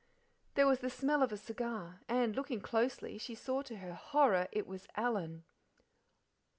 There 0.55 0.65
was 0.65 0.79
the 0.79 0.89
smell 0.89 1.21
of 1.21 1.31
a 1.31 1.37
cigar, 1.37 1.99
and, 2.07 2.35
looking 2.35 2.59
closely, 2.59 3.19
she 3.19 3.35
saw 3.35 3.61
to 3.61 3.77
her 3.77 3.93
horror 3.93 4.47
it 4.51 4.65
was 4.65 4.87
Alan. 4.97 5.43